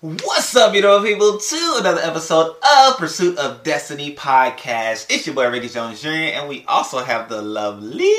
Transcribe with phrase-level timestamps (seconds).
[0.00, 5.06] What's up, beautiful people, to another episode of Pursuit of Destiny podcast.
[5.10, 8.14] It's your boy Ricky Jones Jr., and we also have the lovely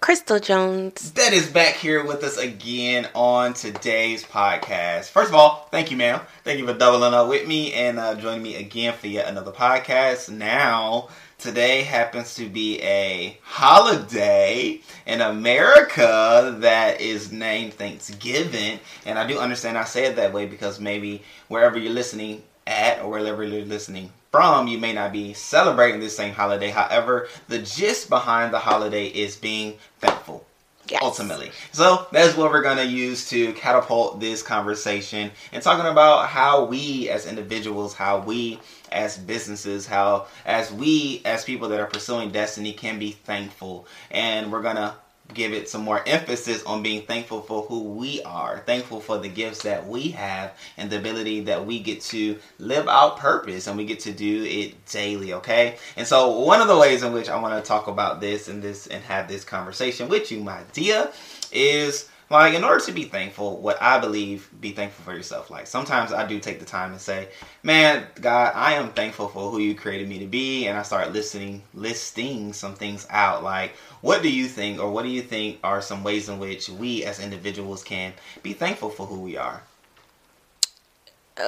[0.00, 5.10] Crystal Jones that is back here with us again on today's podcast.
[5.10, 6.22] First of all, thank you, ma'am.
[6.42, 9.52] Thank you for doubling up with me and uh, joining me again for yet another
[9.52, 10.30] podcast.
[10.30, 11.10] Now,
[11.40, 18.78] today happens to be a holiday in America that is named Thanksgiving.
[19.06, 23.00] And I do understand I say it that way because maybe wherever you're listening at
[23.00, 26.70] or wherever you're listening from, you may not be celebrating this same holiday.
[26.70, 30.44] However, the gist behind the holiday is being thankful.
[30.90, 31.00] Yes.
[31.02, 31.52] Ultimately.
[31.72, 36.64] So that's what we're going to use to catapult this conversation and talking about how
[36.64, 38.58] we as individuals, how we
[38.90, 43.86] as businesses, how as we as people that are pursuing destiny can be thankful.
[44.10, 44.94] And we're going to
[45.34, 49.28] give it some more emphasis on being thankful for who we are, thankful for the
[49.28, 53.76] gifts that we have and the ability that we get to live out purpose and
[53.76, 55.76] we get to do it daily, okay?
[55.96, 58.62] And so one of the ways in which I want to talk about this and
[58.62, 61.10] this and have this conversation with you, my dear,
[61.52, 65.50] is like in order to be thankful what i believe be thankful for yourself.
[65.50, 67.28] Like sometimes i do take the time and say
[67.62, 70.66] man god i am thankful for who you created me to be.
[70.66, 73.42] And i start listening listing some things out.
[73.42, 76.68] Like what do you think or what do you think are some ways in which
[76.68, 79.62] we as individuals can be thankful for who we are?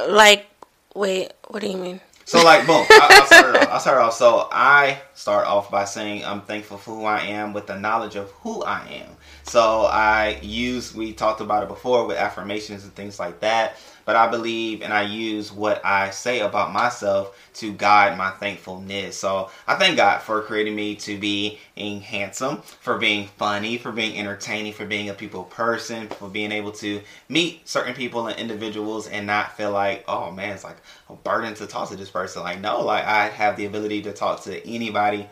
[0.08, 0.46] Like
[0.94, 3.68] wait what do you mean so like boom, I, will start off.
[3.68, 4.14] I'll start off.
[4.14, 8.16] So I start off by saying I'm thankful for who I am with the knowledge
[8.16, 9.10] of who I am.
[9.44, 13.76] So I use we talked about it before with affirmations and things like that.
[14.04, 19.16] But I believe and I use what I say about myself to guide my thankfulness.
[19.16, 24.18] So I thank God for creating me to be handsome, for being funny, for being
[24.18, 29.08] entertaining, for being a people person, for being able to meet certain people and individuals
[29.08, 32.42] and not feel like, oh man, it's like a burden to talk to this person.
[32.42, 35.28] Like, no, like I have the ability to talk to anybody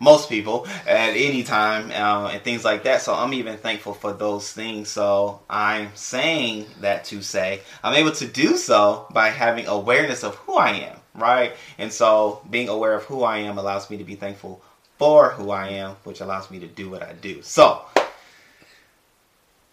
[0.00, 3.02] most people at any time uh, and things like that.
[3.02, 4.88] So I'm even thankful for those things.
[4.88, 10.34] So I'm saying that to say I'm able to do so by having awareness of
[10.36, 11.54] who I am, right?
[11.78, 14.62] And so being aware of who I am allows me to be thankful
[14.98, 17.42] for who I am, which allows me to do what I do.
[17.42, 17.84] So,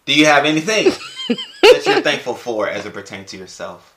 [0.04, 0.86] do you have anything
[1.62, 3.94] that you're thankful for as it pertains to yourself?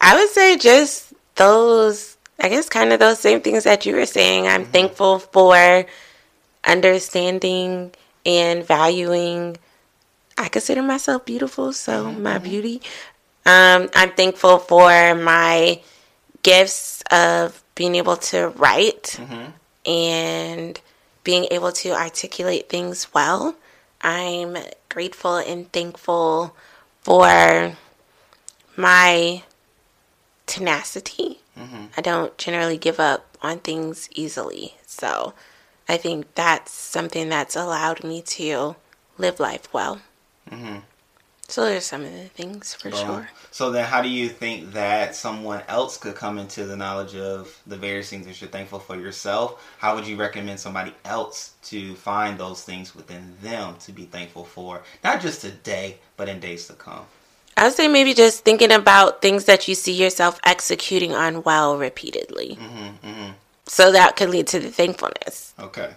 [0.00, 2.09] I would say just those
[2.40, 4.46] I guess kind of those same things that you were saying.
[4.46, 4.72] I'm mm-hmm.
[4.72, 5.84] thankful for
[6.64, 7.92] understanding
[8.24, 9.56] and valuing.
[10.38, 12.22] I consider myself beautiful, so mm-hmm.
[12.22, 12.82] my beauty.
[13.44, 15.80] Um, I'm thankful for my
[16.42, 19.90] gifts of being able to write mm-hmm.
[19.90, 20.80] and
[21.24, 23.54] being able to articulate things well.
[24.00, 24.56] I'm
[24.88, 26.56] grateful and thankful
[27.02, 27.76] for
[28.76, 29.42] my
[30.46, 31.84] tenacity Mm-hmm.
[31.96, 34.74] I don't generally give up on things easily.
[34.86, 35.34] So
[35.88, 38.76] I think that's something that's allowed me to
[39.18, 40.00] live life well.
[40.50, 40.78] Mm-hmm.
[41.48, 43.28] So there's some of the things for well, sure.
[43.50, 47.60] So then, how do you think that someone else could come into the knowledge of
[47.66, 49.60] the various things that you're thankful for yourself?
[49.78, 54.44] How would you recommend somebody else to find those things within them to be thankful
[54.44, 57.04] for, not just today, but in days to come?
[57.56, 61.76] I would say maybe just thinking about things that you see yourself executing on well
[61.76, 62.58] repeatedly.
[62.60, 63.30] Mm-hmm, mm-hmm.
[63.66, 65.54] So that could lead to the thankfulness.
[65.58, 65.90] Okay.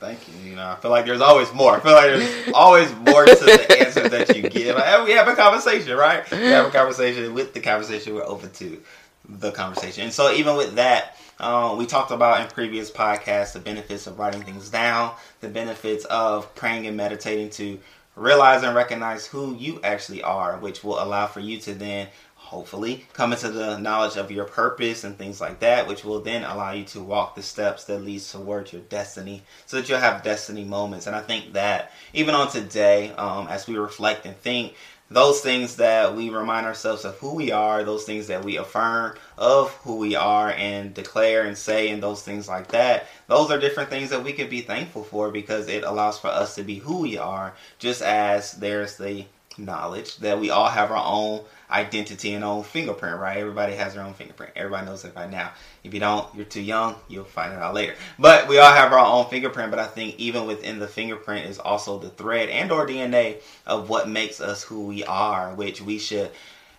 [0.00, 0.50] Thank you.
[0.50, 1.76] You know, I feel like there's always more.
[1.76, 4.76] I feel like there's always more to the answer that you give.
[5.06, 6.28] we have a conversation, right?
[6.30, 7.32] We have a conversation.
[7.32, 8.82] With the conversation, we're open to
[9.28, 10.04] the conversation.
[10.04, 14.18] And so, even with that, uh, we talked about in previous podcasts the benefits of
[14.18, 17.78] writing things down, the benefits of praying and meditating to
[18.16, 23.06] realize and recognize who you actually are, which will allow for you to then hopefully
[23.14, 26.70] come into the knowledge of your purpose and things like that, which will then allow
[26.72, 30.62] you to walk the steps that leads towards your destiny so that you'll have destiny
[30.62, 31.06] moments.
[31.06, 34.74] And I think that even on today, um, as we reflect and think,
[35.10, 39.16] those things that we remind ourselves of who we are, those things that we affirm
[39.36, 43.58] of who we are and declare and say, and those things like that, those are
[43.58, 46.76] different things that we could be thankful for because it allows for us to be
[46.78, 49.26] who we are, just as there's the
[49.58, 53.38] knowledge that we all have our own identity and own fingerprint, right?
[53.38, 54.52] Everybody has their own fingerprint.
[54.54, 55.52] Everybody knows it by now.
[55.82, 56.96] If you don't, you're too young.
[57.08, 57.94] You'll find it out later.
[58.18, 59.70] But we all have our own fingerprint.
[59.70, 63.88] But I think even within the fingerprint is also the thread and or DNA of
[63.88, 66.30] what makes us who we are, which we should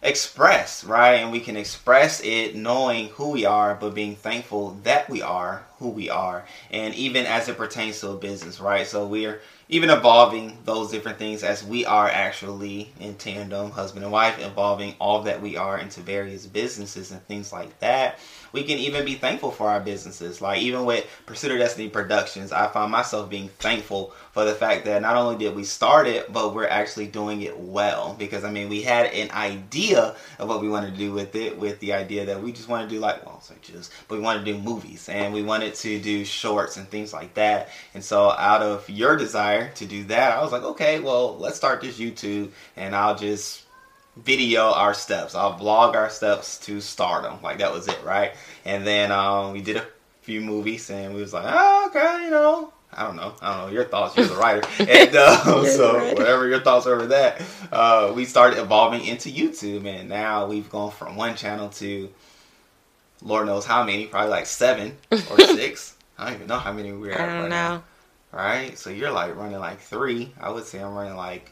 [0.01, 1.15] express, right?
[1.15, 5.65] And we can express it knowing who we are, but being thankful that we are
[5.79, 6.45] who we are.
[6.71, 8.87] And even as it pertains to a business, right?
[8.87, 14.11] So we're even evolving those different things as we are actually in tandem, husband and
[14.11, 18.19] wife, evolving all that we are into various businesses and things like that.
[18.51, 20.39] We can even be thankful for our businesses.
[20.39, 24.85] Like even with Pursuit of Destiny Productions, I find myself being thankful for the fact
[24.85, 28.15] that not only did we start it, but we're actually doing it well.
[28.17, 31.57] Because I mean, we had an idea of what we wanted to do with it,
[31.57, 34.21] with the idea that we just want to do like, well, so just, but we
[34.21, 37.69] want to do movies and we wanted to do shorts and things like that.
[37.93, 41.57] And so, out of your desire to do that, I was like, okay, well, let's
[41.57, 43.63] start this YouTube and I'll just
[44.15, 45.35] video our steps.
[45.35, 47.41] I'll vlog our steps to stardom.
[47.41, 48.33] Like that was it, right?
[48.63, 49.85] And then um, we did a
[50.21, 52.71] few movies, and we was like, oh, okay, you know.
[52.97, 53.33] I don't know.
[53.41, 54.15] I don't know your thoughts.
[54.15, 58.57] You're the writer, and uh, so whatever your thoughts are over that, uh, we started
[58.57, 62.09] evolving into YouTube, and now we've gone from one channel to
[63.21, 65.95] Lord knows how many, probably like seven or six.
[66.17, 67.19] I don't even know how many we're at.
[67.19, 67.47] Right know.
[67.47, 67.83] Now.
[68.31, 68.77] Right?
[68.77, 70.31] So you're like running like three.
[70.39, 71.51] I would say I'm running like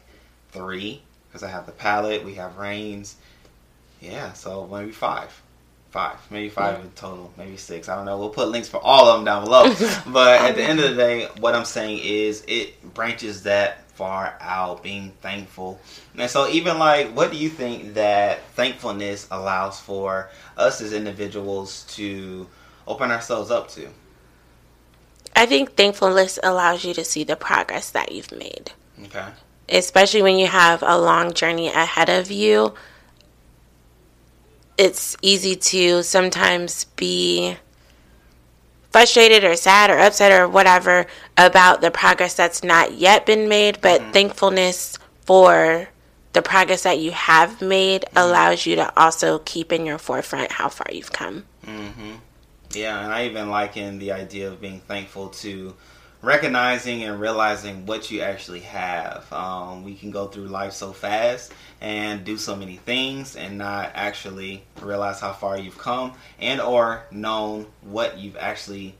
[0.52, 3.16] three because I have the palette, we have Reigns.
[4.00, 5.42] Yeah, so maybe five.
[5.90, 6.84] Five, maybe five yeah.
[6.84, 7.88] in total, maybe six.
[7.88, 8.18] I don't know.
[8.18, 9.64] We'll put links for all of them down below.
[10.06, 14.36] but at the end of the day, what I'm saying is it branches that far
[14.40, 15.80] out, being thankful.
[16.16, 21.84] And so, even like, what do you think that thankfulness allows for us as individuals
[21.96, 22.46] to
[22.86, 23.88] open ourselves up to?
[25.36, 28.72] I think thankfulness allows you to see the progress that you've made.
[29.04, 29.26] Okay
[29.68, 32.74] especially when you have a long journey ahead of you,
[34.76, 37.56] it's easy to sometimes be
[38.94, 41.04] frustrated or sad or upset or whatever
[41.36, 44.12] about the progress that's not yet been made, but mm-hmm.
[44.12, 45.88] thankfulness for
[46.32, 48.18] the progress that you have made mm-hmm.
[48.18, 51.42] allows you to also keep in your forefront how far you've come.
[51.66, 52.12] Mm-hmm.
[52.72, 55.74] Yeah, and I even liken the idea of being thankful to
[56.24, 59.30] recognizing and realizing what you actually have.
[59.32, 63.90] Um, we can go through life so fast and do so many things and not
[63.94, 68.94] actually realize how far you've come and or known what you've actually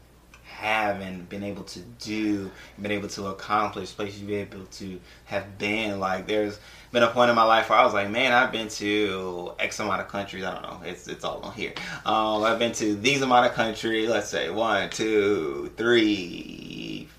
[0.54, 2.50] have and been able to do,
[2.80, 5.98] been able to accomplish, places you've been able to have been.
[5.98, 6.58] Like there's
[6.92, 9.80] been a point in my life where I was like, man, I've been to X
[9.80, 10.44] amount of countries.
[10.44, 10.80] I don't know.
[10.86, 11.72] It's it's all on here.
[12.06, 14.08] Um, I've been to these amount of countries.
[14.08, 16.63] Let's say one, two, three,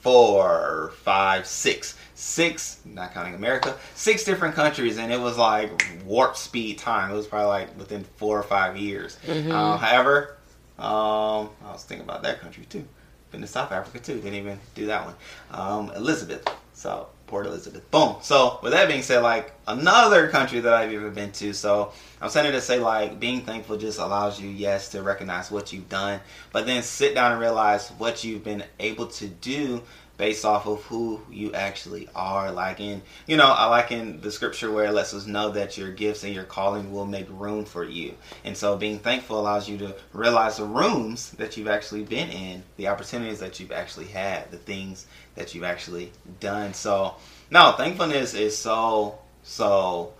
[0.05, 1.97] four, five, six.
[2.13, 5.69] Six, not counting America, six different countries, and it was like
[6.05, 7.11] warp speed time.
[7.11, 9.17] It was probably like within four or five years.
[9.25, 9.51] Mm-hmm.
[9.51, 10.37] Um, however,
[10.79, 12.85] um, I was thinking about that country too.
[13.31, 14.15] Been to South Africa too.
[14.15, 15.15] Didn't even do that one.
[15.51, 16.47] Um, Elizabeth.
[16.73, 17.89] So Port Elizabeth.
[17.91, 18.17] Boom.
[18.21, 21.53] So with that being said, like another country that I've ever been to.
[21.53, 21.91] So
[22.21, 25.89] I'm saying to say like being thankful just allows you, yes, to recognize what you've
[25.89, 26.19] done,
[26.51, 29.81] but then sit down and realize what you've been able to do
[30.17, 32.51] based off of who you actually are.
[32.51, 35.77] Like in, you know, I like in the scripture where it lets us know that
[35.77, 38.13] your gifts and your calling will make room for you.
[38.43, 42.63] And so being thankful allows you to realize the rooms that you've actually been in,
[42.77, 46.73] the opportunities that you've actually had, the things that you've actually done.
[46.73, 47.15] So,
[47.51, 50.13] no, thankfulness is so, so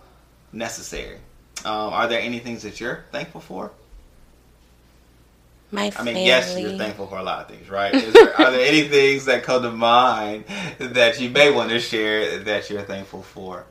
[0.52, 1.18] necessary.
[1.64, 3.72] Um, are there any things that you're thankful for?
[5.76, 7.92] My I mean, yes, you're thankful for a lot of things, right?
[7.92, 10.46] There, are there any things that come to mind
[10.78, 13.66] that you may want to share that you're thankful for?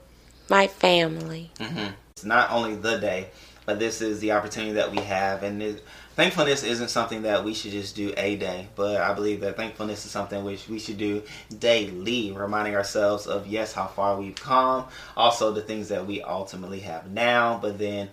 [0.48, 1.50] My family.
[1.60, 1.94] Mm-hmm.
[2.12, 3.30] It's not only the day,
[3.66, 5.84] but this is the opportunity that we have, and it,
[6.16, 10.06] thankfulness isn't something that we should just do a day, but I believe that thankfulness
[10.06, 11.24] is something which we should do
[11.58, 14.86] daily, reminding ourselves of yes, how far we've come,
[15.18, 18.10] also the things that we ultimately have now, but then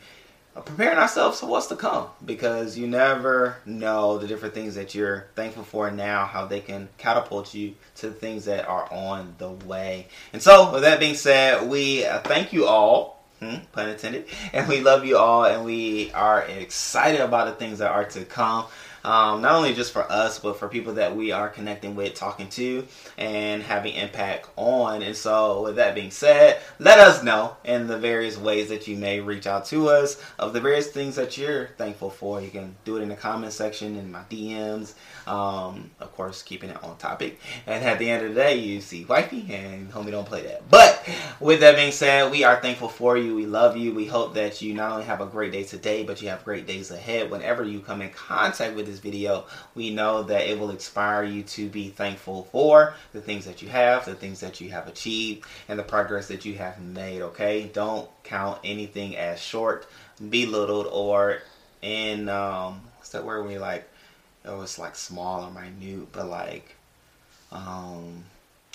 [0.60, 5.26] preparing ourselves for what's to come because you never know the different things that you're
[5.34, 9.50] thankful for now, how they can catapult you to the things that are on the
[9.50, 10.08] way.
[10.32, 13.22] And so, with that being said, we thank you all.
[13.40, 14.26] Hmm, pun intended.
[14.52, 18.24] And we love you all, and we are excited about the things that are to
[18.24, 18.66] come
[19.04, 22.48] um, not only just for us, but for people that we are connecting with, talking
[22.50, 22.86] to,
[23.18, 25.02] and having impact on.
[25.02, 28.96] And so, with that being said, let us know in the various ways that you
[28.96, 32.40] may reach out to us of the various things that you're thankful for.
[32.40, 34.94] You can do it in the comment section, in my DMs.
[35.26, 37.38] Um, of course, keeping it on topic.
[37.66, 40.68] And at the end of the day, you see wifey, and homie don't play that.
[40.68, 41.08] But
[41.40, 43.34] with that being said, we are thankful for you.
[43.34, 43.94] We love you.
[43.94, 46.66] We hope that you not only have a great day today, but you have great
[46.66, 49.44] days ahead whenever you come in contact with this video,
[49.74, 53.68] we know that it will inspire you to be thankful for the things that you
[53.68, 57.70] have, the things that you have achieved, and the progress that you have made, okay?
[57.72, 59.86] Don't count anything as short,
[60.30, 61.38] belittled, or
[61.82, 63.88] in, um, what's that word when you like,
[64.44, 66.76] it was like small or minute, but like
[67.52, 68.24] um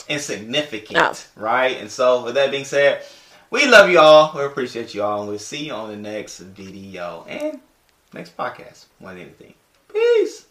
[0.07, 0.97] insignificant,
[1.37, 1.41] Oh.
[1.41, 1.77] right?
[1.77, 3.03] And so, with that being said,
[3.49, 4.31] we love you all.
[4.35, 7.59] We appreciate you all, and we'll see you on the next video and
[8.13, 8.85] next podcast.
[8.99, 9.53] More than anything.
[9.93, 10.46] Peace.